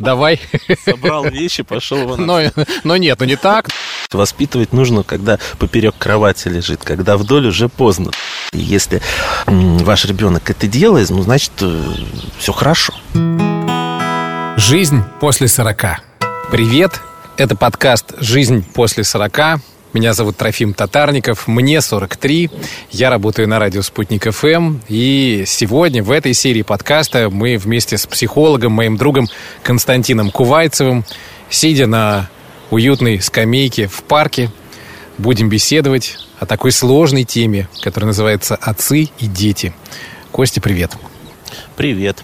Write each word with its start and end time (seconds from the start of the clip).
Давай. 0.00 0.40
Собрал 0.84 1.24
вещи, 1.24 1.62
пошел 1.62 2.08
вон. 2.08 2.26
Но, 2.26 2.40
но 2.84 2.96
нет, 2.96 3.20
ну 3.20 3.26
не 3.26 3.36
так. 3.36 3.68
Воспитывать 4.10 4.72
нужно, 4.72 5.02
когда 5.02 5.38
поперек 5.58 5.94
кровати 5.98 6.48
лежит, 6.48 6.82
когда 6.82 7.16
вдоль 7.16 7.46
уже 7.46 7.68
поздно. 7.68 8.10
И 8.52 8.58
если 8.58 9.00
ваш 9.46 10.06
ребенок 10.06 10.50
это 10.50 10.66
делает, 10.66 11.10
ну, 11.10 11.22
значит, 11.22 11.52
э, 11.60 11.92
все 12.38 12.52
хорошо. 12.52 12.94
Жизнь 14.56 15.02
после 15.20 15.48
40. 15.48 16.02
Привет, 16.50 17.00
это 17.36 17.54
подкаст 17.54 18.14
«Жизнь 18.20 18.64
после 18.74 19.04
40». 19.04 19.60
Меня 19.92 20.12
зовут 20.12 20.36
Трофим 20.36 20.72
Татарников, 20.72 21.48
мне 21.48 21.80
43, 21.80 22.48
я 22.92 23.10
работаю 23.10 23.48
на 23.48 23.58
радио 23.58 23.82
«Спутник 23.82 24.30
ФМ», 24.30 24.78
и 24.88 25.42
сегодня 25.48 26.00
в 26.00 26.12
этой 26.12 26.32
серии 26.32 26.62
подкаста 26.62 27.28
мы 27.28 27.56
вместе 27.56 27.98
с 27.98 28.06
психологом, 28.06 28.70
моим 28.70 28.96
другом 28.96 29.26
Константином 29.64 30.30
Кувайцевым, 30.30 31.04
сидя 31.48 31.88
на 31.88 32.30
уютной 32.70 33.20
скамейке 33.20 33.88
в 33.88 34.04
парке, 34.04 34.52
будем 35.18 35.48
беседовать 35.48 36.18
о 36.38 36.46
такой 36.46 36.70
сложной 36.70 37.24
теме, 37.24 37.68
которая 37.82 38.06
называется 38.06 38.54
«Отцы 38.54 39.08
и 39.18 39.26
дети». 39.26 39.74
Костя, 40.30 40.60
привет. 40.60 40.92
Привет. 41.74 42.22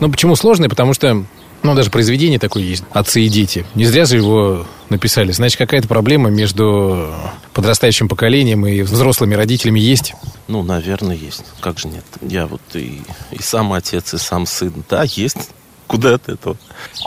Ну, 0.00 0.10
почему 0.10 0.34
сложный? 0.34 0.68
Потому 0.68 0.92
что 0.92 1.24
ну, 1.64 1.74
даже 1.74 1.90
произведение 1.90 2.38
такое 2.38 2.62
есть 2.62 2.84
«Отцы 2.92 3.22
и 3.22 3.28
дети». 3.28 3.64
Не 3.74 3.86
зря 3.86 4.04
же 4.04 4.16
его 4.16 4.66
написали. 4.90 5.32
Значит, 5.32 5.56
какая-то 5.56 5.88
проблема 5.88 6.28
между 6.28 7.12
подрастающим 7.54 8.06
поколением 8.06 8.66
и 8.66 8.82
взрослыми 8.82 9.34
родителями 9.34 9.80
есть? 9.80 10.14
Ну, 10.46 10.62
наверное, 10.62 11.16
есть. 11.16 11.42
Как 11.60 11.78
же 11.78 11.88
нет? 11.88 12.04
Я 12.20 12.46
вот 12.46 12.60
и, 12.74 13.00
и 13.30 13.42
сам 13.42 13.72
отец, 13.72 14.12
и 14.12 14.18
сам 14.18 14.44
сын. 14.44 14.84
Да, 14.90 15.04
есть. 15.04 15.50
Куда 15.86 16.14
от 16.14 16.28
этого? 16.28 16.58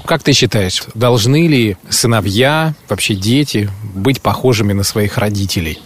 Как 0.05 0.23
ты 0.23 0.33
считаешь, 0.33 0.83
должны 0.95 1.47
ли 1.47 1.77
сыновья, 1.89 2.73
вообще 2.89 3.13
дети, 3.13 3.69
быть 3.83 4.21
похожими 4.21 4.73
на 4.73 4.83
своих 4.83 5.19
родителей? 5.19 5.79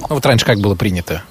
Ну, 0.00 0.06
вот 0.10 0.26
раньше 0.26 0.44
как 0.44 0.58
было 0.58 0.74
принято? 0.74 1.22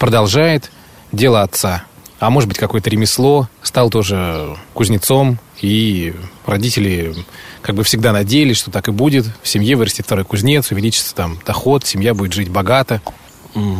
Продолжает 0.00 0.72
дело 1.12 1.42
отца. 1.42 1.84
А 2.24 2.30
может 2.30 2.48
быть, 2.48 2.56
какое-то 2.56 2.88
ремесло, 2.88 3.50
стал 3.62 3.90
тоже 3.90 4.56
кузнецом, 4.72 5.38
и 5.60 6.14
родители 6.46 7.14
как 7.60 7.74
бы 7.74 7.84
всегда 7.84 8.12
надеялись, 8.12 8.56
что 8.56 8.70
так 8.70 8.88
и 8.88 8.92
будет. 8.92 9.26
В 9.42 9.46
семье 9.46 9.76
вырастет 9.76 10.06
второй 10.06 10.24
кузнец, 10.24 10.70
увеличится 10.70 11.14
там 11.14 11.38
доход, 11.44 11.84
семья 11.84 12.14
будет 12.14 12.32
жить 12.32 12.48
богато. 12.48 13.02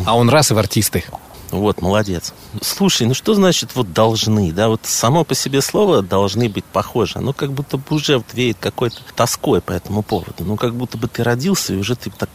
А 0.04 0.14
он 0.14 0.28
раз 0.28 0.50
и 0.50 0.54
в 0.54 0.58
артисты. 0.58 1.04
Вот, 1.52 1.80
молодец. 1.80 2.34
Слушай, 2.60 3.06
ну 3.06 3.14
что 3.14 3.32
значит 3.32 3.70
вот 3.74 3.94
должны, 3.94 4.52
да? 4.52 4.68
Вот 4.68 4.80
само 4.82 5.24
по 5.24 5.34
себе 5.34 5.62
слово 5.62 6.02
должны 6.02 6.50
быть 6.50 6.64
похожи. 6.64 7.14
Оно 7.16 7.32
как 7.32 7.52
будто 7.52 7.78
бы 7.78 7.96
уже 7.96 8.22
веет 8.34 8.58
какой-то 8.60 9.00
тоской 9.14 9.62
по 9.62 9.72
этому 9.72 10.02
поводу. 10.02 10.44
Ну, 10.44 10.56
как 10.56 10.74
будто 10.74 10.98
бы 10.98 11.08
ты 11.08 11.22
родился, 11.22 11.72
и 11.72 11.76
уже 11.76 11.96
ты 11.96 12.10
так 12.10 12.28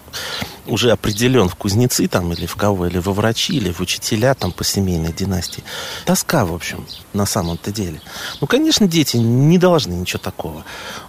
уже 0.69 0.91
определен 0.91 1.49
в 1.49 1.55
кузнецы 1.55 2.07
там, 2.07 2.31
или 2.33 2.45
в 2.45 2.55
кого, 2.55 2.87
или 2.87 2.97
во 2.97 3.13
врачи, 3.13 3.53
или 3.53 3.71
в 3.71 3.79
учителя 3.79 4.33
там 4.33 4.51
по 4.51 4.63
семейной 4.63 5.11
династии. 5.11 5.63
Тоска, 6.05 6.45
в 6.45 6.53
общем, 6.53 6.85
на 7.13 7.25
самом-то 7.25 7.71
деле. 7.71 8.01
Ну, 8.41 8.47
конечно, 8.47 8.87
дети 8.87 9.17
не 9.17 9.57
должны 9.57 9.93
ничего 9.93 10.19
такого. 10.19 10.63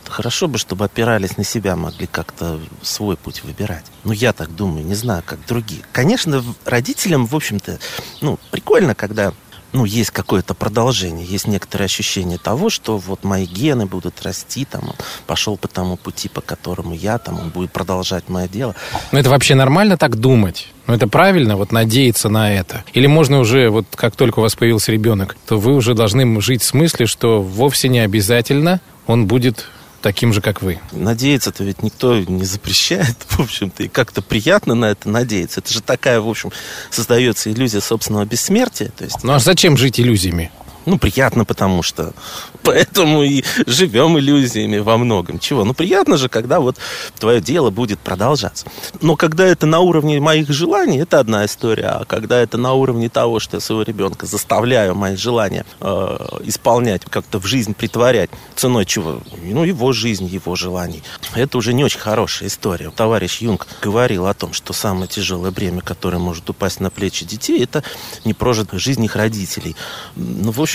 Хорошо 0.09 0.49
бы, 0.49 0.59
чтобы 0.59 0.85
опирались 0.85 1.37
на 1.37 1.45
себя, 1.45 1.77
могли 1.77 2.07
как-то 2.07 2.61
свой 2.83 3.17
путь 3.17 3.45
выбирать. 3.45 3.85
Ну, 4.03 4.13
я 4.13 4.33
так 4.33 4.55
думаю, 4.55 4.85
не 4.85 4.95
знаю, 4.95 5.23
как 5.25 5.39
другие. 5.47 5.83
Конечно, 5.93 6.43
родителям, 6.65 7.27
в 7.27 7.37
общем-то, 7.37 7.79
ну, 8.21 8.39
прикольно, 8.51 8.95
когда 8.95 9.33
ну, 9.73 9.85
есть 9.85 10.11
какое-то 10.11 10.55
продолжение, 10.55 11.25
есть 11.25 11.47
некоторое 11.47 11.85
ощущение 11.85 12.39
того, 12.39 12.71
что 12.71 12.99
вот 12.99 13.25
мои 13.25 13.45
гены 13.45 13.87
будут 13.87 14.23
расти, 14.23 14.65
там, 14.65 14.95
пошел 15.27 15.57
по 15.57 15.69
тому 15.69 15.97
пути, 15.97 16.29
по 16.29 16.41
которому 16.41 16.95
я, 16.95 17.19
там, 17.19 17.39
он 17.39 17.51
будет 17.51 17.73
продолжать 17.73 18.29
мое 18.29 18.49
дело. 18.49 18.75
Но 19.13 19.19
это 19.19 19.31
вообще 19.31 19.55
нормально 19.55 19.97
так 19.97 20.17
думать? 20.17 20.69
Ну, 20.87 20.95
это 20.95 21.07
правильно, 21.07 21.57
вот 21.57 21.73
надеяться 21.73 22.29
на 22.29 22.53
это? 22.53 22.85
Или 22.95 23.07
можно 23.07 23.39
уже, 23.39 23.71
вот 23.71 23.87
как 23.95 24.17
только 24.17 24.41
у 24.41 24.43
вас 24.43 24.57
появился 24.57 24.91
ребенок, 24.91 25.37
то 25.47 25.59
вы 25.59 25.75
уже 25.75 25.95
должны 25.95 26.41
жить 26.41 26.63
в 26.63 26.67
смысле, 26.67 27.07
что 27.07 27.41
вовсе 27.41 27.89
не 27.89 28.01
обязательно 28.01 28.81
он 29.07 29.27
будет 29.27 29.67
таким 30.01 30.33
же, 30.33 30.41
как 30.41 30.63
вы. 30.63 30.81
Надеяться-то 30.93 31.65
ведь 31.65 31.83
никто 31.83 32.19
не 32.19 32.45
запрещает, 32.45 33.17
в 33.29 33.41
общем-то, 33.41 33.85
и 33.85 33.89
как-то 33.89 34.23
приятно 34.23 34.75
на 34.75 34.87
это 34.87 35.09
надеяться. 35.09 35.61
Это 35.61 35.73
же 35.73 35.81
такая, 35.81 36.21
в 36.21 36.29
общем, 36.29 36.51
создается 36.91 37.51
иллюзия 37.53 37.81
собственного 37.81 38.25
бессмертия. 38.25 38.91
То 38.97 39.05
есть... 39.05 39.23
Ну 39.23 39.33
а 39.33 39.39
зачем 39.39 39.77
жить 39.77 40.01
иллюзиями? 40.01 40.51
Ну, 40.87 40.99
приятно, 40.99 41.45
потому 41.45 41.83
что 41.83 42.13
поэтому 42.63 43.23
и 43.23 43.43
живем 43.67 44.19
иллюзиями 44.19 44.79
во 44.79 44.97
многом. 44.99 45.39
Чего? 45.39 45.65
Ну, 45.65 45.75
приятно 45.75 46.17
же, 46.17 46.29
когда 46.29 46.61
вот 46.61 46.77
твое 47.19 47.41
дело 47.41 47.71
будет 47.71 47.99
продолжаться. 47.99 48.67
Но 49.01 49.17
когда 49.17 49.47
это 49.47 49.67
на 49.67 49.81
уровне 49.81 50.21
моих 50.21 50.51
желаний, 50.51 50.99
это 50.99 51.19
одна 51.19 51.45
история. 51.45 51.87
А 51.87 52.05
когда 52.05 52.41
это 52.41 52.59
на 52.59 52.75
уровне 52.75 53.09
того, 53.09 53.41
что 53.41 53.57
я 53.57 53.61
своего 53.61 53.83
ребенка 53.83 54.27
заставляю 54.27 54.95
мои 54.95 55.17
желания 55.17 55.65
э, 55.81 56.19
исполнять, 56.45 57.03
как-то 57.09 57.39
в 57.39 57.47
жизнь 57.47 57.75
притворять, 57.75 58.31
ценой 58.57 58.87
чего? 58.87 59.21
Ну, 59.43 59.65
его 59.65 59.93
жизнь, 59.93 60.27
его 60.27 60.57
желаний. 60.57 61.03
Это 61.35 61.59
уже 61.59 61.73
не 61.73 61.85
очень 61.85 62.01
хорошая 62.01 62.49
история. 62.49 62.91
Товарищ 62.91 63.41
Юнг 63.41 63.67
говорил 63.83 64.27
о 64.27 64.35
том, 64.35 64.53
что 64.53 64.73
самое 64.73 65.09
тяжелое 65.09 65.51
бремя, 65.51 65.81
которое 65.81 66.19
может 66.19 66.49
упасть 66.49 66.81
на 66.81 66.91
плечи 66.91 67.25
детей, 67.25 67.63
это 67.63 67.83
непрожитая 68.25 68.81
жизнь 68.81 69.05
их 69.05 69.17
родителей. 69.17 69.77
Ну, 70.17 70.53
в 70.53 70.61
общем, 70.61 70.70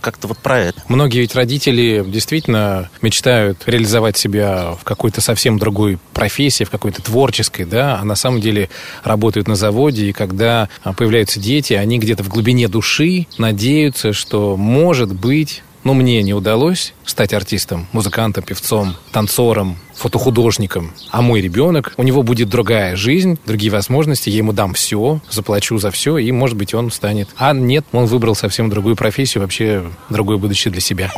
как-то 0.00 0.28
вот 0.28 0.38
про 0.38 0.58
это. 0.58 0.82
Многие 0.88 1.18
ведь 1.18 1.34
родители 1.34 2.04
действительно 2.06 2.90
мечтают 3.02 3.62
реализовать 3.66 4.16
себя 4.16 4.72
в 4.80 4.84
какой-то 4.84 5.20
совсем 5.20 5.58
другой 5.58 5.98
профессии, 6.12 6.64
в 6.64 6.70
какой-то 6.70 7.02
творческой, 7.02 7.64
да, 7.64 7.98
а 8.00 8.04
на 8.04 8.14
самом 8.14 8.40
деле 8.40 8.68
работают 9.04 9.48
на 9.48 9.54
заводе, 9.54 10.06
и 10.06 10.12
когда 10.12 10.68
появляются 10.96 11.40
дети, 11.40 11.74
они 11.74 11.98
где-то 11.98 12.22
в 12.22 12.28
глубине 12.28 12.68
души 12.68 13.26
надеются, 13.38 14.12
что, 14.12 14.56
может 14.56 15.14
быть, 15.14 15.62
ну, 15.82 15.94
мне 15.94 16.22
не 16.22 16.34
удалось 16.34 16.92
стать 17.04 17.32
артистом, 17.32 17.86
музыкантом, 17.92 18.44
певцом, 18.44 18.96
танцором, 19.12 19.78
фотохудожником. 19.94 20.92
А 21.10 21.22
мой 21.22 21.40
ребенок, 21.40 21.94
у 21.96 22.02
него 22.02 22.22
будет 22.22 22.48
другая 22.48 22.96
жизнь, 22.96 23.38
другие 23.46 23.72
возможности, 23.72 24.30
я 24.30 24.38
ему 24.38 24.52
дам 24.52 24.74
все, 24.74 25.20
заплачу 25.30 25.78
за 25.78 25.90
все, 25.90 26.18
и, 26.18 26.30
может 26.32 26.56
быть, 26.56 26.74
он 26.74 26.90
станет. 26.90 27.28
А 27.36 27.52
нет, 27.52 27.84
он 27.92 28.06
выбрал 28.06 28.34
совсем 28.34 28.68
другую 28.68 28.96
профессию, 28.96 29.42
вообще 29.42 29.84
другое 30.08 30.36
будущее 30.36 30.72
для 30.72 30.80
себя. 30.80 31.10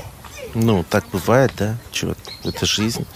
Ну, 0.55 0.84
так 0.89 1.05
бывает, 1.12 1.53
да? 1.59 1.78
Чего? 1.91 2.15
Это 2.45 2.67
жизнь. 2.67 3.06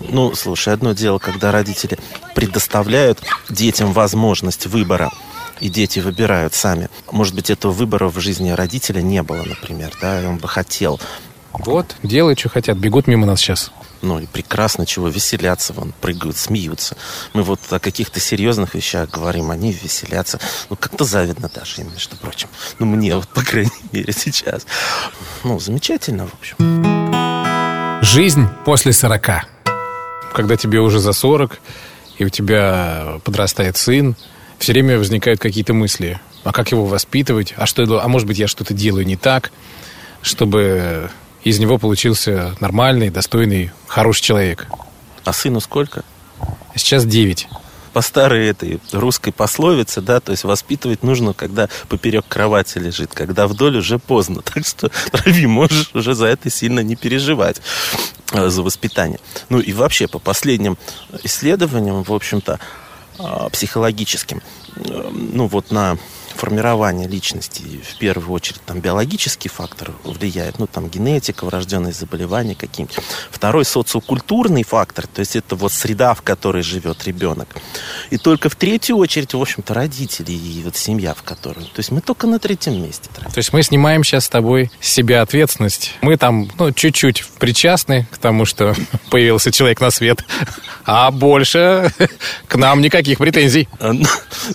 Ну, 0.00 0.34
слушай, 0.34 0.72
одно 0.72 0.92
дело, 0.92 1.18
когда 1.18 1.50
родители 1.50 1.98
предоставляют 2.34 3.20
детям 3.48 3.92
возможность 3.92 4.66
выбора, 4.66 5.10
и 5.60 5.68
дети 5.68 6.00
выбирают 6.00 6.54
сами. 6.54 6.88
Может 7.10 7.34
быть, 7.34 7.50
этого 7.50 7.72
выбора 7.72 8.08
в 8.08 8.18
жизни 8.18 8.50
родителя 8.50 9.00
не 9.00 9.22
было, 9.22 9.42
например, 9.44 9.92
да, 10.00 10.22
и 10.22 10.26
он 10.26 10.38
бы 10.38 10.48
хотел. 10.48 11.00
Вот, 11.52 11.96
делают, 12.02 12.38
что 12.38 12.48
хотят, 12.50 12.76
бегут 12.76 13.06
мимо 13.06 13.26
нас 13.26 13.40
сейчас. 13.40 13.72
Ну 14.00 14.20
и 14.20 14.26
прекрасно, 14.26 14.86
чего 14.86 15.08
веселятся, 15.08 15.72
вон, 15.72 15.92
прыгают, 16.00 16.36
смеются. 16.36 16.96
Мы 17.32 17.42
вот 17.42 17.60
о 17.70 17.80
каких-то 17.80 18.20
серьезных 18.20 18.74
вещах 18.74 19.10
говорим, 19.10 19.50
они 19.50 19.72
веселятся. 19.72 20.38
Ну, 20.70 20.76
как-то 20.76 21.04
завидно 21.04 21.50
даже 21.52 21.82
между 21.82 22.16
прочим. 22.16 22.48
Ну, 22.78 22.86
мне 22.86 23.16
вот, 23.16 23.28
по 23.28 23.42
крайней 23.42 23.70
мере, 23.92 24.12
сейчас. 24.12 24.66
Ну, 25.42 25.58
замечательно, 25.58 26.28
в 26.28 26.34
общем. 26.34 28.02
Жизнь 28.02 28.46
после 28.64 28.92
40. 28.92 29.46
Когда 30.32 30.56
тебе 30.56 30.78
уже 30.80 31.00
за 31.00 31.12
40, 31.12 31.58
и 32.18 32.24
у 32.24 32.28
тебя 32.28 33.18
подрастает 33.24 33.76
сын, 33.76 34.14
все 34.58 34.72
время 34.72 34.98
возникают 34.98 35.40
какие-то 35.40 35.74
мысли. 35.74 36.20
А 36.44 36.52
как 36.52 36.70
его 36.70 36.84
воспитывать? 36.84 37.54
А, 37.56 37.66
что, 37.66 38.02
а 38.02 38.08
может 38.08 38.26
быть, 38.26 38.38
я 38.38 38.48
что-то 38.48 38.74
делаю 38.74 39.06
не 39.06 39.16
так, 39.16 39.50
чтобы 40.22 41.10
из 41.44 41.58
него 41.58 41.78
получился 41.78 42.54
нормальный, 42.60 43.10
достойный, 43.10 43.70
хороший 43.86 44.22
человек. 44.22 44.66
А 45.24 45.32
сыну 45.32 45.60
сколько? 45.60 46.04
Сейчас 46.74 47.04
9 47.04 47.48
по 47.92 48.02
старой 48.02 48.46
этой 48.46 48.80
русской 48.92 49.32
пословице, 49.32 50.00
да, 50.00 50.20
то 50.20 50.30
есть 50.30 50.44
воспитывать 50.44 51.02
нужно, 51.02 51.32
когда 51.32 51.68
поперек 51.88 52.24
кровати 52.28 52.78
лежит, 52.78 53.12
когда 53.12 53.48
вдоль 53.48 53.78
уже 53.78 53.98
поздно. 53.98 54.42
Так 54.54 54.64
что, 54.66 54.90
Рави, 55.12 55.46
можешь 55.46 55.90
уже 55.94 56.14
за 56.14 56.26
это 56.26 56.50
сильно 56.50 56.80
не 56.80 56.96
переживать, 56.96 57.60
э, 58.32 58.48
за 58.48 58.62
воспитание. 58.62 59.18
Ну 59.48 59.58
и 59.58 59.72
вообще, 59.72 60.06
по 60.06 60.18
последним 60.18 60.78
исследованиям, 61.24 62.02
в 62.02 62.12
общем-то, 62.12 62.60
психологическим, 63.52 64.42
э, 64.76 65.10
ну 65.12 65.46
вот 65.46 65.70
на 65.70 65.98
формирование 66.38 67.08
личности, 67.08 67.62
в 67.82 67.98
первую 67.98 68.32
очередь, 68.32 68.60
там, 68.64 68.80
биологический 68.80 69.48
фактор 69.48 69.90
влияет, 70.04 70.58
ну, 70.58 70.66
там, 70.66 70.88
генетика, 70.88 71.44
врожденные 71.44 71.92
заболевания 71.92 72.54
какие-нибудь. 72.54 72.96
Второй 73.30 73.64
социокультурный 73.64 74.62
фактор, 74.62 75.06
то 75.08 75.20
есть 75.20 75.34
это 75.34 75.56
вот 75.56 75.72
среда, 75.72 76.14
в 76.14 76.22
которой 76.22 76.62
живет 76.62 77.04
ребенок. 77.04 77.48
И 78.10 78.18
только 78.18 78.48
в 78.48 78.54
третью 78.54 78.96
очередь, 78.96 79.34
в 79.34 79.40
общем-то, 79.40 79.74
родители 79.74 80.30
и 80.30 80.62
вот 80.62 80.76
семья, 80.76 81.12
в 81.12 81.22
которой. 81.22 81.64
То 81.64 81.78
есть 81.78 81.90
мы 81.90 82.00
только 82.00 82.26
на 82.28 82.38
третьем 82.38 82.80
месте. 82.80 83.10
То 83.14 83.38
есть 83.38 83.52
мы 83.52 83.62
снимаем 83.62 84.04
сейчас 84.04 84.26
с 84.26 84.28
тобой 84.28 84.70
с 84.80 84.88
себя 84.88 85.22
ответственность. 85.22 85.94
Мы 86.02 86.16
там, 86.16 86.48
ну, 86.56 86.72
чуть-чуть 86.72 87.24
причастны 87.40 88.06
к 88.12 88.18
тому, 88.18 88.44
что 88.44 88.74
появился 89.10 89.50
человек 89.50 89.80
на 89.80 89.90
свет, 89.90 90.24
а 90.84 91.10
больше 91.10 91.92
к 92.46 92.54
нам 92.56 92.80
никаких 92.80 93.18
претензий. 93.18 93.68
Ну, 93.80 94.04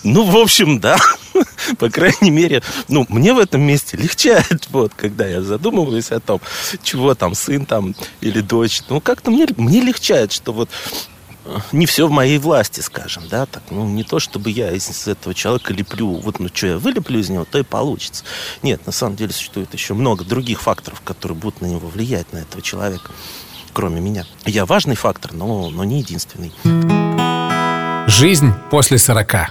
ну, 0.02 0.24
в 0.24 0.36
общем, 0.36 0.80
да. 0.80 0.96
По 1.78 1.90
крайней 1.90 2.30
мере, 2.30 2.62
ну, 2.88 3.06
мне 3.08 3.32
в 3.32 3.38
этом 3.38 3.62
месте 3.62 3.96
легчает, 3.96 4.68
вот, 4.70 4.92
когда 4.94 5.26
я 5.26 5.42
задумываюсь 5.42 6.10
о 6.10 6.20
том, 6.20 6.40
чего 6.82 7.14
там, 7.14 7.34
сын 7.34 7.66
там 7.66 7.94
или 8.20 8.40
дочь. 8.40 8.82
Ну, 8.88 9.00
как-то 9.00 9.30
мне, 9.30 9.46
мне 9.56 9.80
легчает, 9.80 10.32
что 10.32 10.52
вот 10.52 10.70
э, 11.44 11.58
не 11.72 11.86
все 11.86 12.06
в 12.06 12.10
моей 12.10 12.38
власти, 12.38 12.80
скажем, 12.80 13.24
да, 13.28 13.46
так, 13.46 13.62
ну, 13.70 13.86
не 13.86 14.04
то, 14.04 14.18
чтобы 14.18 14.50
я 14.50 14.72
из 14.72 15.08
этого 15.08 15.34
человека 15.34 15.72
леплю, 15.72 16.08
вот, 16.14 16.38
ну, 16.38 16.48
что 16.52 16.66
я 16.66 16.78
вылеплю 16.78 17.20
из 17.20 17.28
него, 17.30 17.44
то 17.44 17.58
и 17.58 17.62
получится. 17.62 18.24
Нет, 18.62 18.86
на 18.86 18.92
самом 18.92 19.16
деле 19.16 19.32
существует 19.32 19.72
еще 19.72 19.94
много 19.94 20.24
других 20.24 20.60
факторов, 20.60 21.00
которые 21.02 21.36
будут 21.36 21.60
на 21.60 21.66
него 21.66 21.88
влиять, 21.88 22.32
на 22.32 22.38
этого 22.38 22.62
человека, 22.62 23.10
кроме 23.72 24.00
меня. 24.00 24.24
Я 24.44 24.66
важный 24.66 24.96
фактор, 24.96 25.32
но, 25.32 25.70
но 25.70 25.84
не 25.84 25.98
единственный. 25.98 26.52
Жизнь 28.06 28.52
после 28.70 28.98
сорока. 28.98 29.50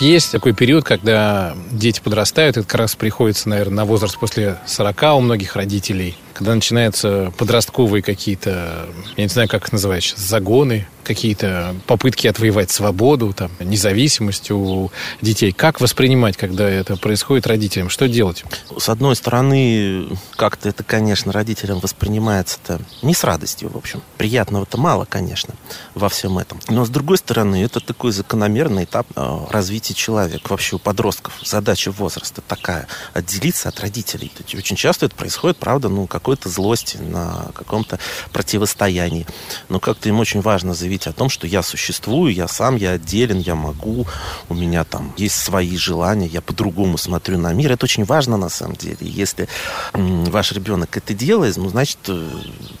Есть 0.00 0.32
такой 0.32 0.52
период, 0.52 0.84
когда 0.84 1.54
дети 1.70 2.00
подрастают, 2.02 2.56
это 2.56 2.66
как 2.66 2.80
раз 2.80 2.96
приходится, 2.96 3.48
наверное, 3.48 3.76
на 3.76 3.84
возраст 3.84 4.18
после 4.18 4.58
40 4.66 5.02
у 5.14 5.20
многих 5.20 5.56
родителей 5.56 6.16
когда 6.34 6.54
начинаются 6.54 7.32
подростковые 7.38 8.02
какие-то, 8.02 8.86
я 9.16 9.22
не 9.22 9.28
знаю, 9.28 9.48
как 9.48 9.66
их 9.66 9.72
называть 9.72 10.12
загоны, 10.16 10.86
какие-то 11.04 11.76
попытки 11.86 12.26
отвоевать 12.26 12.70
свободу, 12.70 13.32
там, 13.32 13.50
независимость 13.60 14.50
у 14.50 14.90
детей. 15.20 15.52
Как 15.52 15.80
воспринимать, 15.80 16.36
когда 16.36 16.68
это 16.68 16.96
происходит 16.96 17.46
родителям? 17.46 17.90
Что 17.90 18.08
делать? 18.08 18.44
С 18.76 18.88
одной 18.88 19.14
стороны, 19.14 20.08
как-то 20.36 20.68
это, 20.68 20.82
конечно, 20.82 21.30
родителям 21.30 21.78
воспринимается-то 21.78 22.80
не 23.02 23.14
с 23.14 23.22
радостью, 23.22 23.68
в 23.68 23.76
общем. 23.76 24.02
Приятного-то 24.16 24.78
мало, 24.78 25.04
конечно, 25.04 25.54
во 25.94 26.08
всем 26.08 26.38
этом. 26.38 26.58
Но, 26.68 26.84
с 26.84 26.88
другой 26.88 27.18
стороны, 27.18 27.62
это 27.62 27.80
такой 27.80 28.12
закономерный 28.12 28.84
этап 28.84 29.06
э, 29.14 29.38
развития 29.50 29.94
человека. 29.94 30.48
Вообще 30.48 30.76
у 30.76 30.78
подростков 30.78 31.34
задача 31.44 31.90
возраста 31.92 32.42
такая– 32.46 32.88
отделиться 33.12 33.68
от 33.68 33.78
родителей. 33.80 34.32
Очень 34.54 34.76
часто 34.76 35.06
это 35.06 35.14
происходит, 35.14 35.58
правда, 35.58 35.88
ну, 35.88 36.06
как 36.06 36.23
какой-то 36.24 36.48
злости, 36.48 36.96
на 36.96 37.50
каком-то 37.54 37.98
противостоянии. 38.32 39.26
Но 39.68 39.78
как-то 39.78 40.08
им 40.08 40.20
очень 40.20 40.40
важно 40.40 40.72
заявить 40.72 41.06
о 41.06 41.12
том, 41.12 41.28
что 41.28 41.46
я 41.46 41.62
существую, 41.62 42.32
я 42.32 42.48
сам, 42.48 42.76
я 42.76 42.92
отделен, 42.92 43.40
я 43.40 43.54
могу, 43.54 44.06
у 44.48 44.54
меня 44.54 44.84
там 44.84 45.12
есть 45.18 45.36
свои 45.36 45.76
желания, 45.76 46.26
я 46.26 46.40
по-другому 46.40 46.96
смотрю 46.96 47.36
на 47.36 47.52
мир. 47.52 47.72
Это 47.72 47.84
очень 47.84 48.04
важно 48.04 48.38
на 48.38 48.48
самом 48.48 48.76
деле. 48.76 48.96
Если 49.00 49.48
ваш 49.92 50.52
ребенок 50.52 50.96
это 50.96 51.12
делает, 51.12 51.58
ну, 51.58 51.68
значит, 51.68 51.98
э, 52.08 52.30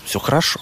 все 0.06 0.18
хорошо 0.18 0.60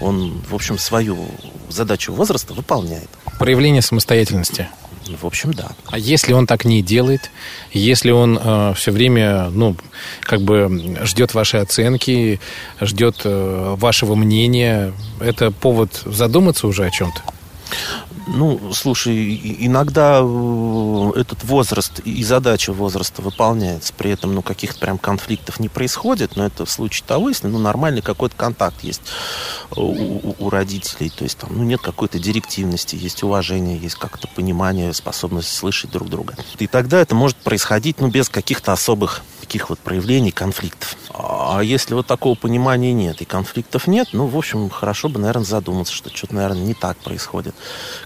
он, 0.00 0.42
в 0.48 0.54
общем, 0.54 0.78
свою 0.78 1.28
задачу 1.68 2.14
возраста 2.14 2.54
выполняет. 2.54 3.10
Проявление 3.38 3.82
самостоятельности. 3.82 4.66
В 5.08 5.26
общем, 5.26 5.52
да. 5.52 5.72
А 5.86 5.98
если 5.98 6.32
он 6.32 6.46
так 6.46 6.64
не 6.64 6.82
делает, 6.82 7.30
если 7.72 8.10
он 8.10 8.38
э, 8.40 8.74
все 8.76 8.92
время, 8.92 9.50
ну, 9.50 9.76
как 10.20 10.42
бы 10.42 10.98
ждет 11.02 11.34
вашей 11.34 11.60
оценки, 11.60 12.40
ждет 12.80 13.22
э, 13.24 13.74
вашего 13.78 14.14
мнения, 14.14 14.92
это 15.18 15.50
повод 15.50 16.02
задуматься 16.04 16.66
уже 16.66 16.86
о 16.86 16.90
чем-то? 16.90 17.22
Ну, 18.32 18.72
слушай, 18.72 19.56
иногда 19.60 20.20
э, 20.22 21.12
этот 21.16 21.42
возраст 21.44 21.98
и 22.00 22.22
задача 22.22 22.72
возраста 22.72 23.22
выполняется, 23.22 23.92
при 23.92 24.12
этом, 24.12 24.34
ну, 24.34 24.42
каких-то 24.42 24.78
прям 24.78 24.98
конфликтов 24.98 25.58
не 25.58 25.68
происходит, 25.68 26.36
но 26.36 26.46
это 26.46 26.64
в 26.64 26.70
случае 26.70 27.04
того, 27.06 27.28
если, 27.28 27.48
ну, 27.48 27.58
нормальный 27.58 28.02
какой-то 28.02 28.36
контакт 28.36 28.84
есть 28.84 29.02
у, 29.74 29.82
у, 29.82 30.36
у 30.38 30.50
родителей, 30.50 31.10
то 31.10 31.24
есть 31.24 31.38
там, 31.38 31.50
ну, 31.52 31.64
нет 31.64 31.80
какой-то 31.80 32.20
директивности, 32.20 32.94
есть 32.94 33.22
уважение, 33.24 33.76
есть 33.76 33.96
как-то 33.96 34.28
понимание, 34.28 34.94
способность 34.94 35.52
слышать 35.52 35.90
друг 35.90 36.08
друга. 36.08 36.36
И 36.58 36.68
тогда 36.68 37.00
это 37.00 37.16
может 37.16 37.36
происходить, 37.38 38.00
ну, 38.00 38.08
без 38.08 38.28
каких-то 38.28 38.72
особых 38.72 39.22
таких 39.40 39.70
вот 39.70 39.80
проявлений 39.80 40.30
конфликтов. 40.30 40.96
А 41.12 41.60
если 41.60 41.94
вот 41.94 42.06
такого 42.06 42.36
понимания 42.36 42.92
нет 42.92 43.20
и 43.20 43.24
конфликтов 43.24 43.86
нет, 43.86 44.08
ну, 44.12 44.26
в 44.26 44.36
общем, 44.36 44.70
хорошо 44.70 45.08
бы, 45.08 45.18
наверное, 45.18 45.44
задуматься, 45.44 45.92
что 45.92 46.08
что-то, 46.14 46.34
наверное, 46.34 46.62
не 46.62 46.74
так 46.74 46.96
происходит. 46.98 47.54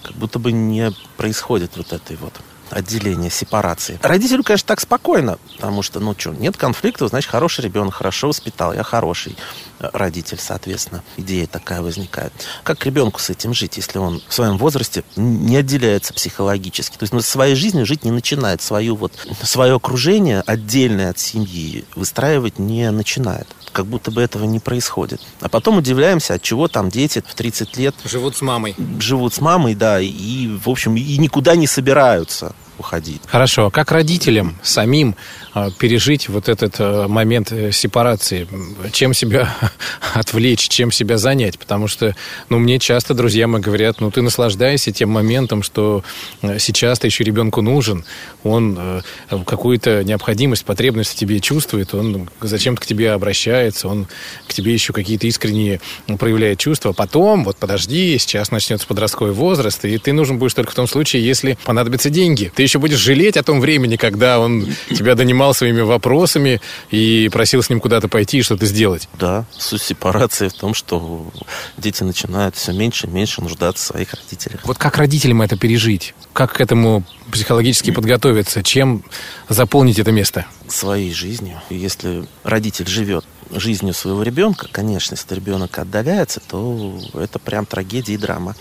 Как 0.02 0.16
будто 0.16 0.38
бы 0.38 0.52
не 0.52 0.90
происходит 1.16 1.76
вот 1.76 1.92
этой 1.92 2.16
вот 2.16 2.32
отделения, 2.70 3.30
сепарации. 3.30 3.98
Родителю, 4.02 4.42
конечно, 4.42 4.66
так 4.68 4.80
спокойно, 4.80 5.38
потому 5.56 5.82
что, 5.82 6.00
ну 6.00 6.14
что, 6.16 6.30
нет 6.30 6.56
конфликтов, 6.56 7.10
значит, 7.10 7.30
хороший 7.30 7.64
ребенок, 7.64 7.94
хорошо 7.94 8.28
воспитал, 8.28 8.72
я 8.72 8.82
хороший 8.82 9.36
э, 9.80 9.88
родитель, 9.92 10.38
соответственно. 10.40 11.02
Идея 11.16 11.46
такая 11.46 11.82
возникает. 11.82 12.32
Как 12.62 12.84
ребенку 12.84 13.20
с 13.20 13.30
этим 13.30 13.54
жить, 13.54 13.76
если 13.76 13.98
он 13.98 14.22
в 14.28 14.34
своем 14.34 14.58
возрасте 14.58 15.04
не 15.16 15.56
отделяется 15.56 16.14
психологически? 16.14 16.96
То 16.96 17.04
есть, 17.04 17.12
ну, 17.12 17.20
своей 17.20 17.54
жизнью 17.54 17.86
жить 17.86 18.04
не 18.04 18.10
начинает, 18.10 18.62
свою 18.62 18.96
вот, 18.96 19.12
свое 19.42 19.74
окружение 19.74 20.42
отдельное 20.46 21.10
от 21.10 21.18
семьи 21.18 21.84
выстраивать 21.94 22.58
не 22.58 22.90
начинает 22.90 23.48
как 23.74 23.86
будто 23.86 24.10
бы 24.10 24.22
этого 24.22 24.44
не 24.44 24.60
происходит. 24.60 25.20
А 25.40 25.50
потом 25.50 25.78
удивляемся, 25.78 26.34
от 26.34 26.42
чего 26.42 26.68
там 26.68 26.88
дети 26.88 27.22
в 27.26 27.34
30 27.34 27.76
лет... 27.76 27.94
Живут 28.04 28.36
с 28.36 28.40
мамой. 28.40 28.74
Живут 28.98 29.34
с 29.34 29.40
мамой, 29.40 29.74
да, 29.74 30.00
и, 30.00 30.48
в 30.64 30.70
общем, 30.70 30.96
и 30.96 31.18
никуда 31.18 31.56
не 31.56 31.66
собираются 31.66 32.54
уходить. 32.78 33.20
Хорошо. 33.26 33.66
А 33.66 33.70
как 33.70 33.92
родителям 33.92 34.56
самим 34.62 35.14
а, 35.52 35.70
пережить 35.70 36.28
вот 36.28 36.48
этот 36.48 36.76
а, 36.78 37.08
момент 37.08 37.52
э, 37.52 37.72
сепарации? 37.72 38.48
Чем 38.92 39.14
себя 39.14 39.54
отвлечь, 40.14 40.68
чем 40.68 40.90
себя 40.90 41.18
занять? 41.18 41.58
Потому 41.58 41.88
что, 41.88 42.14
ну, 42.48 42.58
мне 42.58 42.78
часто 42.78 43.14
друзья 43.14 43.46
мои 43.46 43.60
говорят, 43.60 44.00
ну, 44.00 44.10
ты 44.10 44.22
наслаждайся 44.22 44.92
тем 44.92 45.10
моментом, 45.10 45.62
что 45.62 46.02
э, 46.42 46.58
сейчас 46.58 46.98
ты 46.98 47.06
еще 47.06 47.24
ребенку 47.24 47.62
нужен, 47.62 48.04
он 48.42 48.76
э, 48.78 49.00
какую-то 49.46 50.02
необходимость, 50.04 50.64
потребность 50.64 51.12
в 51.12 51.16
тебе 51.16 51.40
чувствует, 51.40 51.94
он 51.94 52.28
зачем-то 52.40 52.82
к 52.82 52.86
тебе 52.86 53.12
обращается, 53.12 53.88
он 53.88 54.06
к 54.48 54.52
тебе 54.52 54.72
еще 54.72 54.92
какие-то 54.92 55.26
искренние 55.26 55.80
проявляет 56.18 56.58
чувства. 56.58 56.92
Потом, 56.92 57.44
вот 57.44 57.56
подожди, 57.56 58.18
сейчас 58.18 58.50
начнется 58.50 58.86
подростковый 58.86 59.34
возраст, 59.34 59.84
и 59.84 59.98
ты 59.98 60.12
нужен 60.12 60.38
будешь 60.38 60.54
только 60.54 60.72
в 60.72 60.74
том 60.74 60.86
случае, 60.86 61.24
если 61.24 61.58
понадобятся 61.64 62.10
деньги. 62.10 62.52
Ты 62.54 62.63
еще 62.64 62.78
будешь 62.78 62.98
жалеть 62.98 63.36
о 63.36 63.42
том 63.42 63.60
времени, 63.60 63.96
когда 63.96 64.40
он 64.40 64.66
тебя 64.90 65.14
донимал 65.14 65.54
своими 65.54 65.80
вопросами 65.80 66.60
и 66.90 67.28
просил 67.32 67.62
с 67.62 67.70
ним 67.70 67.80
куда-то 67.80 68.08
пойти 68.08 68.38
и 68.38 68.42
что-то 68.42 68.66
сделать. 68.66 69.08
Да, 69.18 69.44
суть 69.56 69.82
сепарации 69.82 70.48
в 70.48 70.54
том, 70.54 70.74
что 70.74 71.30
дети 71.76 72.02
начинают 72.02 72.56
все 72.56 72.72
меньше 72.72 73.06
и 73.06 73.10
меньше 73.10 73.40
нуждаться 73.40 73.84
в 73.84 73.86
своих 73.86 74.14
родителях. 74.14 74.60
Вот 74.64 74.78
как 74.78 74.96
родителям 74.96 75.42
это 75.42 75.56
пережить? 75.56 76.14
Как 76.32 76.54
к 76.54 76.60
этому 76.60 77.04
психологически 77.30 77.90
подготовиться? 77.90 78.62
Чем 78.62 79.04
заполнить 79.48 79.98
это 79.98 80.12
место? 80.12 80.46
Своей 80.68 81.12
жизнью. 81.12 81.60
Если 81.70 82.24
родитель 82.42 82.86
живет 82.86 83.24
жизнью 83.50 83.94
своего 83.94 84.22
ребенка, 84.22 84.68
конечно, 84.70 85.14
если 85.14 85.34
ребенок 85.34 85.78
отдаляется, 85.78 86.40
то 86.40 86.98
это 87.14 87.38
прям 87.38 87.66
трагедия 87.66 88.14
и 88.14 88.18
драма. 88.18 88.56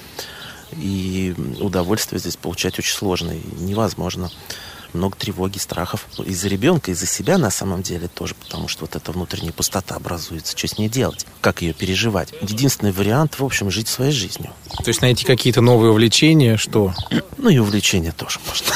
И 0.77 1.33
удовольствие 1.59 2.19
здесь 2.19 2.35
получать 2.35 2.79
очень 2.79 2.95
сложно 2.95 3.31
и 3.31 3.41
невозможно. 3.61 4.29
Много 4.93 5.17
тревоги, 5.17 5.57
страхов 5.57 6.05
из-за 6.23 6.47
ребенка, 6.49 6.91
из-за 6.91 7.07
себя 7.07 7.39
на 7.39 7.49
самом 7.49 7.81
деле 7.81 8.07
тоже, 8.07 8.35
потому 8.35 8.67
что 8.67 8.81
вот 8.81 8.95
эта 8.95 9.11
внутренняя 9.11 9.51
пустота 9.51 9.95
образуется. 9.95 10.55
Что 10.55 10.67
с 10.67 10.77
ней 10.77 10.87
делать? 10.87 11.25
Как 11.41 11.63
ее 11.63 11.73
переживать? 11.73 12.31
Единственный 12.41 12.91
вариант, 12.91 13.39
в 13.39 13.43
общем, 13.43 13.71
жить 13.71 13.87
своей 13.87 14.11
жизнью. 14.11 14.51
То 14.77 14.89
есть 14.89 15.01
найти 15.01 15.25
какие-то 15.25 15.61
новые 15.61 15.91
увлечения, 15.91 16.57
что? 16.57 16.93
Ну 17.37 17.49
и 17.49 17.57
увлечения 17.57 18.11
тоже 18.11 18.39
можно. 18.47 18.67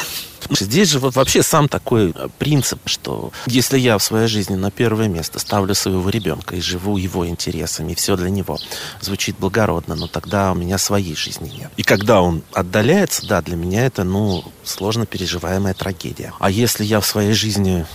Здесь 0.50 0.90
же 0.90 1.00
вот 1.00 1.16
вообще 1.16 1.44
сам 1.44 1.68
такой 1.68 2.12
э, 2.16 2.28
принцип, 2.38 2.80
что 2.86 3.32
если 3.48 3.78
я 3.78 3.98
в 3.98 4.04
своей 4.04 4.28
жизни 4.28 4.56
на 4.56 4.72
первое 4.72 5.08
место 5.08 5.40
ставлю 5.40 5.74
своего 5.76 6.10
ребенка 6.10 6.56
и 6.56 6.62
живу 6.62 6.98
его 6.98 7.28
интересами, 7.28 7.94
все 7.94 8.16
для 8.16 8.30
него 8.30 8.58
звучит 9.02 9.38
благородно, 9.40 9.96
но 9.96 10.08
тогда 10.08 10.52
у 10.52 10.56
меня 10.56 10.78
своей 10.78 11.16
жизни 11.16 11.52
нет. 11.58 11.72
И 11.78 11.84
когда 11.84 12.22
он 12.22 12.44
отдаляется, 12.54 13.28
да, 13.28 13.42
для 13.42 13.56
меня 13.56 13.86
это, 13.86 14.04
ну, 14.04 14.44
сложно 14.64 15.06
переживаемая 15.06 15.74
трагедия. 15.74 16.34
А 16.40 16.50
если 16.50 16.84
я 16.84 17.00
в 17.00 17.06
своей 17.06 17.34
жизни 17.34 17.86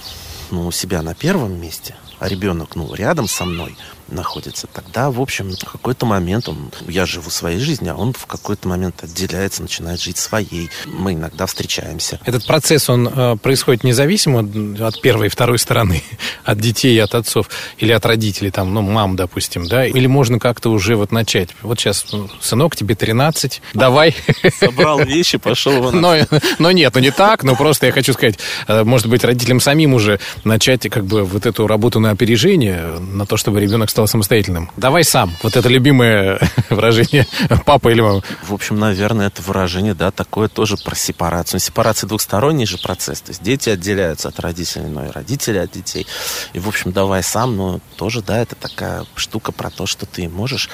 ну, 0.50 0.70
себя 0.70 1.02
на 1.02 1.14
первом 1.14 1.60
месте, 1.60 1.94
а 2.22 2.28
ребенок, 2.28 2.76
ну, 2.76 2.94
рядом 2.94 3.26
со 3.26 3.44
мной, 3.44 3.76
находится, 4.12 4.66
тогда, 4.66 5.10
в 5.10 5.20
общем, 5.20 5.52
в 5.52 5.64
какой-то 5.64 6.06
момент 6.06 6.48
он, 6.48 6.70
я 6.86 7.06
живу 7.06 7.30
своей 7.30 7.58
жизнью, 7.58 7.94
а 7.94 7.96
он 7.96 8.12
в 8.12 8.26
какой-то 8.26 8.68
момент 8.68 9.02
отделяется, 9.02 9.62
начинает 9.62 10.00
жить 10.00 10.18
своей. 10.18 10.70
Мы 10.86 11.14
иногда 11.14 11.46
встречаемся. 11.46 12.20
Этот 12.24 12.46
процесс, 12.46 12.88
он 12.90 13.08
э, 13.08 13.36
происходит 13.36 13.84
независимо 13.84 14.40
от 14.86 15.00
первой 15.00 15.26
и 15.26 15.30
второй 15.30 15.58
стороны, 15.58 16.02
от 16.44 16.58
детей 16.58 16.94
и 16.94 16.98
от 16.98 17.14
отцов, 17.14 17.48
или 17.78 17.92
от 17.92 18.04
родителей, 18.06 18.50
там, 18.50 18.72
ну, 18.72 18.82
мам, 18.82 19.16
допустим, 19.16 19.66
да? 19.66 19.86
Или 19.86 20.06
можно 20.06 20.38
как-то 20.38 20.70
уже 20.70 20.96
вот 20.96 21.10
начать? 21.10 21.50
Вот 21.62 21.80
сейчас, 21.80 22.06
ну, 22.12 22.28
сынок, 22.40 22.76
тебе 22.76 22.94
13, 22.94 23.62
давай. 23.74 24.14
Собрал 24.60 25.00
вещи, 25.00 25.38
пошел 25.38 25.82
вон. 25.82 26.00
Но, 26.00 26.16
но 26.58 26.70
нет, 26.70 26.94
ну 26.94 27.00
не 27.00 27.10
так, 27.10 27.44
но 27.44 27.56
просто 27.56 27.86
я 27.86 27.92
хочу 27.92 28.12
сказать, 28.12 28.38
э, 28.68 28.84
может 28.84 29.06
быть, 29.06 29.24
родителям 29.24 29.60
самим 29.60 29.94
уже 29.94 30.20
начать 30.44 30.88
как 30.90 31.04
бы 31.06 31.24
вот 31.24 31.46
эту 31.46 31.66
работу 31.66 32.00
на 32.00 32.11
опережение, 32.12 32.98
на 32.98 33.26
то, 33.26 33.36
чтобы 33.36 33.60
ребенок 33.60 33.90
стал 33.90 34.06
самостоятельным. 34.06 34.70
Давай 34.76 35.04
сам. 35.04 35.32
Вот 35.42 35.56
это 35.56 35.68
любимое 35.68 36.40
выражение 36.70 37.26
папа 37.64 37.88
или 37.88 38.00
мама. 38.00 38.22
В 38.42 38.54
общем, 38.54 38.78
наверное, 38.78 39.28
это 39.28 39.42
выражение, 39.42 39.94
да, 39.94 40.10
такое 40.10 40.48
тоже 40.48 40.76
про 40.76 40.94
сепарацию. 40.94 41.60
Сепарация 41.60 42.08
двухсторонний 42.08 42.66
же 42.66 42.78
процесс. 42.78 43.20
То 43.20 43.30
есть 43.30 43.42
дети 43.42 43.70
отделяются 43.70 44.28
от 44.28 44.40
родителей, 44.40 44.86
но 44.86 45.06
и 45.06 45.10
родители 45.10 45.58
от 45.58 45.72
детей. 45.72 46.06
И, 46.52 46.58
в 46.58 46.68
общем, 46.68 46.92
давай 46.92 47.22
сам, 47.22 47.56
но 47.56 47.80
тоже, 47.96 48.22
да, 48.22 48.38
это 48.38 48.54
такая 48.54 49.04
штука 49.14 49.52
про 49.52 49.70
то, 49.70 49.86
что 49.86 50.06
ты 50.06 50.28
можешь... 50.28 50.68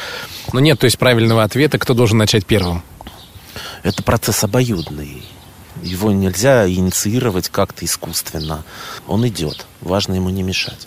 Ну 0.52 0.60
нет, 0.60 0.78
то 0.78 0.84
есть 0.84 0.98
правильного 0.98 1.42
ответа, 1.42 1.78
кто 1.78 1.94
должен 1.94 2.18
начать 2.18 2.46
первым? 2.46 2.82
Это 3.82 4.02
процесс 4.02 4.44
обоюдный. 4.44 5.22
Его 5.82 6.10
нельзя 6.10 6.68
инициировать 6.68 7.48
как-то 7.48 7.84
искусственно. 7.84 8.64
Он 9.06 9.26
идет. 9.28 9.66
Важно 9.80 10.14
ему 10.14 10.30
не 10.30 10.42
мешать. 10.42 10.86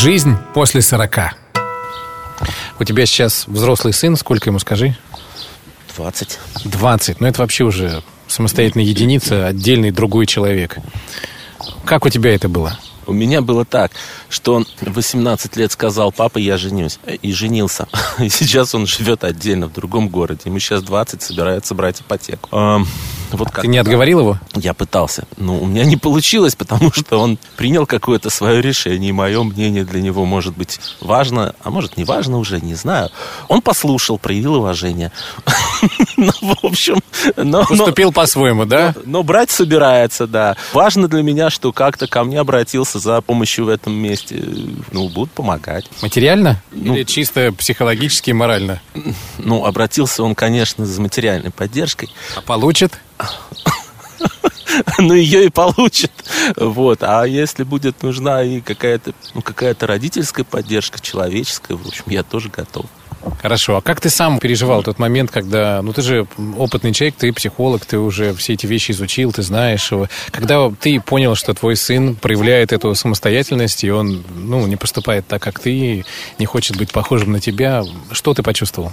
Жизнь 0.00 0.36
после 0.52 0.82
сорока. 0.82 1.32
У 2.78 2.84
тебя 2.84 3.06
сейчас 3.06 3.46
взрослый 3.46 3.94
сын, 3.94 4.14
сколько 4.16 4.50
ему 4.50 4.58
скажи? 4.58 4.94
20. 5.96 6.38
20. 6.64 7.20
Ну, 7.20 7.26
это 7.26 7.40
вообще 7.40 7.64
уже 7.64 8.02
самостоятельная 8.28 8.84
единица, 8.84 9.46
отдельный 9.46 9.92
другой 9.92 10.26
человек. 10.26 10.76
Как 11.86 12.04
у 12.04 12.10
тебя 12.10 12.34
это 12.34 12.50
было? 12.50 12.78
У 13.06 13.14
меня 13.14 13.40
было 13.40 13.64
так, 13.64 13.90
что 14.28 14.54
он 14.54 14.66
18 14.82 15.56
лет 15.56 15.72
сказал, 15.72 16.12
папа, 16.12 16.36
я 16.36 16.58
женюсь. 16.58 16.98
И 17.22 17.32
женился. 17.32 17.88
И 18.18 18.28
сейчас 18.28 18.74
он 18.74 18.86
живет 18.86 19.24
отдельно 19.24 19.66
в 19.66 19.72
другом 19.72 20.10
городе. 20.10 20.42
Ему 20.44 20.58
сейчас 20.58 20.82
20, 20.82 21.22
собирается 21.22 21.74
брать 21.74 22.02
ипотеку. 22.02 22.84
Вот 23.32 23.50
как 23.50 23.62
Ты 23.62 23.68
не 23.68 23.78
отговорил 23.78 24.20
его? 24.20 24.38
Я 24.54 24.74
пытался. 24.74 25.26
Но 25.36 25.58
у 25.58 25.66
меня 25.66 25.84
не 25.84 25.96
получилось, 25.96 26.54
потому 26.54 26.92
что 26.92 27.18
он 27.18 27.38
принял 27.56 27.86
какое-то 27.86 28.30
свое 28.30 28.60
решение. 28.62 29.10
И 29.10 29.12
мое 29.12 29.42
мнение 29.42 29.84
для 29.84 30.00
него 30.00 30.24
может 30.24 30.56
быть 30.56 30.80
важно, 31.00 31.54
а 31.62 31.70
может 31.70 31.96
не 31.96 32.04
важно 32.04 32.38
уже, 32.38 32.60
не 32.60 32.74
знаю. 32.74 33.10
Он 33.48 33.60
послушал, 33.62 34.18
проявил 34.18 34.54
уважение. 34.54 35.12
Ну, 36.16 36.32
в 36.40 36.64
общем... 36.64 37.00
Поступил 37.68 38.10
по-своему, 38.10 38.64
да? 38.64 38.94
Но 39.04 39.22
брать 39.22 39.50
собирается, 39.50 40.26
да. 40.26 40.56
Важно 40.72 41.08
для 41.08 41.22
меня, 41.22 41.50
что 41.50 41.72
как-то 41.72 42.06
ко 42.06 42.24
мне 42.24 42.40
обратился 42.40 42.98
за 42.98 43.20
помощью 43.20 43.66
в 43.66 43.68
этом 43.68 43.92
месте. 43.92 44.42
Ну, 44.92 45.08
будут 45.10 45.30
помогать. 45.32 45.84
Материально? 46.00 46.62
Ну, 46.72 46.94
Или 46.94 47.04
чисто 47.04 47.52
психологически 47.52 48.30
и 48.30 48.32
морально? 48.32 48.80
Ну, 49.38 49.64
обратился 49.66 50.22
он, 50.22 50.34
конечно, 50.34 50.86
за 50.86 51.00
материальной 51.00 51.50
поддержкой. 51.50 52.08
А 52.34 52.40
получит? 52.40 52.98
ну, 54.98 55.14
ее 55.14 55.46
и 55.46 55.50
получит. 55.50 56.12
Вот. 56.56 57.02
А 57.02 57.24
если 57.24 57.64
будет 57.64 58.02
нужна 58.02 58.42
и 58.42 58.60
какая-то 58.60 59.12
ну, 59.34 59.42
какая 59.42 59.76
родительская 59.78 60.44
поддержка, 60.44 61.00
человеческая, 61.00 61.76
в 61.76 61.86
общем, 61.86 62.04
я 62.06 62.22
тоже 62.22 62.48
готов. 62.48 62.86
Хорошо. 63.42 63.76
А 63.76 63.80
как 63.80 64.00
ты 64.00 64.08
сам 64.08 64.38
переживал 64.38 64.82
тот 64.82 64.98
момент, 64.98 65.30
когда... 65.30 65.82
Ну, 65.82 65.92
ты 65.92 66.02
же 66.02 66.26
опытный 66.56 66.92
человек, 66.92 67.16
ты 67.16 67.32
психолог, 67.32 67.84
ты 67.84 67.98
уже 67.98 68.34
все 68.34 68.52
эти 68.52 68.66
вещи 68.66 68.92
изучил, 68.92 69.32
ты 69.32 69.42
знаешь 69.42 69.90
его. 69.90 70.08
Когда 70.30 70.70
ты 70.70 71.00
понял, 71.00 71.34
что 71.34 71.54
твой 71.54 71.76
сын 71.76 72.14
проявляет 72.14 72.72
эту 72.72 72.94
самостоятельность, 72.94 73.84
и 73.84 73.90
он, 73.90 74.24
ну, 74.36 74.66
не 74.66 74.76
поступает 74.76 75.26
так, 75.26 75.42
как 75.42 75.58
ты, 75.58 76.04
не 76.38 76.46
хочет 76.46 76.76
быть 76.76 76.92
похожим 76.92 77.32
на 77.32 77.40
тебя, 77.40 77.82
что 78.12 78.34
ты 78.34 78.42
почувствовал? 78.42 78.92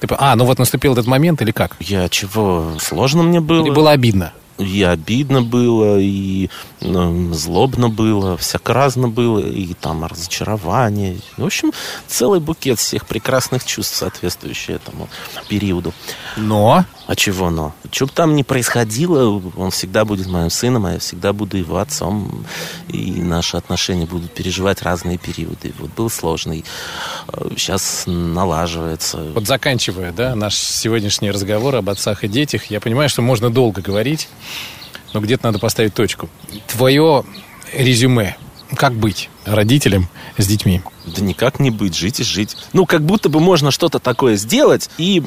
Ты, 0.00 0.08
а, 0.18 0.36
ну 0.36 0.44
вот 0.44 0.58
наступил 0.58 0.92
этот 0.92 1.06
момент 1.06 1.42
или 1.42 1.50
как? 1.50 1.76
Я 1.80 2.08
чего? 2.08 2.72
Сложно 2.80 3.22
мне 3.22 3.40
было. 3.40 3.64
Или 3.64 3.70
было 3.70 3.90
обидно? 3.92 4.32
И 4.58 4.82
обидно 4.82 5.42
было, 5.42 5.98
и 5.98 6.50
э, 6.80 7.30
злобно 7.32 7.88
было, 7.88 8.36
всяко 8.36 8.74
разно 8.74 9.08
было, 9.08 9.38
и 9.38 9.72
там 9.74 10.04
разочарование. 10.04 11.18
В 11.36 11.44
общем, 11.44 11.72
целый 12.06 12.40
букет 12.40 12.78
всех 12.78 13.06
прекрасных 13.06 13.64
чувств, 13.64 13.96
соответствующий 13.96 14.74
этому 14.74 15.08
периоду. 15.48 15.94
Но? 16.36 16.84
А 17.06 17.16
чего 17.16 17.48
но? 17.48 17.74
Что 17.90 18.06
бы 18.06 18.12
там 18.12 18.36
ни 18.36 18.42
происходило, 18.42 19.42
он 19.56 19.70
всегда 19.70 20.04
будет 20.04 20.26
моим 20.26 20.50
сыном, 20.50 20.86
а 20.86 20.92
я 20.92 20.98
всегда 20.98 21.32
буду 21.32 21.56
его 21.56 21.78
отцом, 21.78 22.44
и 22.88 23.22
наши 23.22 23.56
отношения 23.56 24.04
будут 24.06 24.32
переживать 24.32 24.82
разные 24.82 25.18
периоды. 25.18 25.72
Вот 25.78 25.90
был 25.94 26.10
сложный, 26.10 26.64
сейчас 27.56 28.04
э, 28.06 28.10
налаживается. 28.10 29.18
Вот 29.34 29.46
заканчивая, 29.46 30.12
да, 30.12 30.34
наш 30.34 30.56
сегодняшний 30.56 31.30
разговор 31.30 31.76
об 31.76 31.88
отцах 31.88 32.24
и 32.24 32.28
детях, 32.28 32.66
я 32.66 32.80
понимаю, 32.80 33.08
что 33.08 33.22
можно 33.22 33.50
долго 33.50 33.80
говорить, 33.80 34.28
но 35.12 35.20
где-то 35.20 35.46
надо 35.46 35.58
поставить 35.58 35.94
точку. 35.94 36.28
Твое 36.66 37.24
резюме, 37.72 38.36
как 38.76 38.94
быть 38.94 39.30
родителям 39.48 40.08
с 40.36 40.46
детьми? 40.46 40.82
Да 41.06 41.22
никак 41.22 41.58
не 41.58 41.70
быть, 41.70 41.96
жить 41.96 42.20
и 42.20 42.24
жить. 42.24 42.56
Ну, 42.72 42.86
как 42.86 43.02
будто 43.02 43.28
бы 43.28 43.40
можно 43.40 43.70
что-то 43.70 43.98
такое 43.98 44.36
сделать, 44.36 44.90
и 44.98 45.22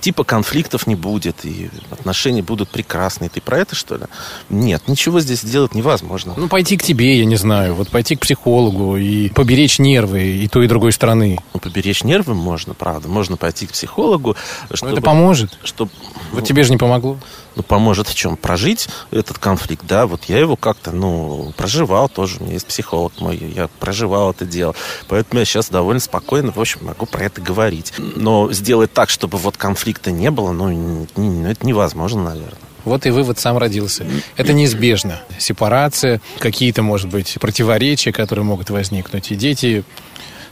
типа 0.00 0.24
конфликтов 0.24 0.86
не 0.86 0.94
будет, 0.94 1.44
и 1.44 1.70
отношения 1.90 2.42
будут 2.42 2.68
прекрасные. 2.68 3.28
Ты 3.28 3.40
про 3.40 3.58
это, 3.58 3.74
что 3.74 3.96
ли? 3.96 4.04
Нет, 4.50 4.82
ничего 4.86 5.20
здесь 5.20 5.40
сделать 5.40 5.74
невозможно. 5.74 6.34
Ну, 6.36 6.48
пойти 6.48 6.76
к 6.76 6.82
тебе, 6.82 7.18
я 7.18 7.24
не 7.24 7.36
знаю, 7.36 7.74
вот 7.74 7.88
пойти 7.88 8.16
к 8.16 8.20
психологу 8.20 8.96
и 8.96 9.28
поберечь 9.30 9.78
нервы 9.78 10.22
и 10.22 10.48
той, 10.48 10.66
и 10.66 10.68
другой 10.68 10.92
стороны. 10.92 11.38
Ну, 11.54 11.60
поберечь 11.60 12.04
нервы 12.04 12.34
можно, 12.34 12.74
правда. 12.74 13.08
Можно 13.08 13.36
пойти 13.36 13.66
к 13.66 13.72
психологу. 13.72 14.36
Чтобы, 14.72 14.92
это 14.92 15.00
поможет? 15.00 15.58
Чтобы, 15.64 15.90
вот 16.32 16.40
ну, 16.40 16.46
тебе 16.46 16.62
же 16.62 16.70
не 16.70 16.76
помогло 16.76 17.18
ну, 17.56 17.62
поможет 17.62 18.06
в 18.06 18.14
чем? 18.14 18.36
Прожить 18.36 18.88
этот 19.10 19.38
конфликт, 19.38 19.84
да, 19.86 20.06
вот 20.06 20.24
я 20.24 20.38
его 20.38 20.56
как-то, 20.56 20.92
ну, 20.92 21.52
проживал 21.56 22.08
тоже, 22.08 22.36
у 22.38 22.44
меня 22.44 22.54
есть 22.54 22.66
психолог 22.66 23.12
мой, 23.18 23.36
я 23.56 23.68
проживал 23.80 24.30
это 24.30 24.44
дело, 24.44 24.74
поэтому 25.08 25.40
я 25.40 25.44
сейчас 25.44 25.68
довольно 25.68 26.00
спокойно, 26.00 26.52
в 26.52 26.60
общем, 26.60 26.80
могу 26.84 27.06
про 27.06 27.24
это 27.24 27.40
говорить. 27.40 27.92
Но 27.98 28.52
сделать 28.52 28.92
так, 28.92 29.10
чтобы 29.10 29.38
вот 29.38 29.56
конфликта 29.56 30.10
не 30.10 30.30
было, 30.30 30.52
ну, 30.52 30.68
не, 31.16 31.50
это 31.50 31.66
невозможно, 31.66 32.22
наверное. 32.22 32.58
Вот 32.84 33.04
и 33.04 33.10
вывод 33.10 33.38
сам 33.40 33.58
родился. 33.58 34.06
Это 34.36 34.52
неизбежно. 34.52 35.20
Сепарация, 35.38 36.20
какие-то, 36.38 36.82
может 36.82 37.08
быть, 37.08 37.36
противоречия, 37.40 38.12
которые 38.12 38.44
могут 38.44 38.70
возникнуть. 38.70 39.32
И 39.32 39.34
дети 39.34 39.82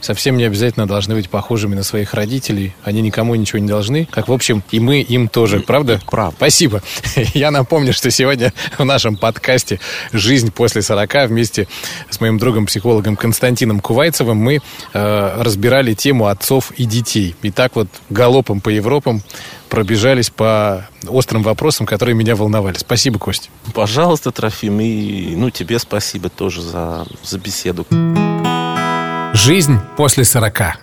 совсем 0.05 0.37
не 0.37 0.43
обязательно 0.43 0.87
должны 0.87 1.15
быть 1.15 1.29
похожими 1.29 1.75
на 1.75 1.83
своих 1.83 2.13
родителей. 2.13 2.73
Они 2.83 3.01
никому 3.01 3.35
ничего 3.35 3.59
не 3.59 3.67
должны. 3.67 4.07
Как, 4.11 4.27
в 4.27 4.33
общем, 4.33 4.63
и 4.71 4.79
мы 4.79 5.01
им 5.01 5.27
тоже. 5.27 5.59
Правда? 5.59 5.99
Прав. 6.05 6.33
Спасибо. 6.37 6.81
Я 7.33 7.51
напомню, 7.51 7.91
что 7.91 8.11
сегодня 8.11 8.53
в 8.77 8.85
нашем 8.85 9.17
подкасте 9.17 9.79
«Жизнь 10.13 10.51
после 10.51 10.81
40» 10.81 11.27
вместе 11.27 11.67
с 12.09 12.21
моим 12.21 12.37
другом-психологом 12.37 13.15
Константином 13.15 13.79
Кувайцевым 13.79 14.37
мы 14.37 14.59
э, 14.93 15.41
разбирали 15.41 15.93
тему 15.95 16.27
отцов 16.27 16.71
и 16.77 16.85
детей. 16.85 17.35
И 17.41 17.49
так 17.49 17.75
вот 17.75 17.87
галопом 18.09 18.61
по 18.61 18.69
Европам 18.69 19.23
пробежались 19.69 20.29
по 20.29 20.87
острым 21.07 21.41
вопросам, 21.41 21.85
которые 21.85 22.15
меня 22.15 22.35
волновали. 22.35 22.77
Спасибо, 22.77 23.17
Кость. 23.17 23.49
Пожалуйста, 23.73 24.31
Трофим, 24.31 24.79
и 24.79 25.35
ну, 25.35 25.49
тебе 25.49 25.79
спасибо 25.79 26.29
тоже 26.29 26.61
за, 26.61 27.05
за 27.23 27.39
беседу. 27.39 27.85
Жизнь 29.35 29.77
после 29.97 30.23
сорока. 30.23 30.77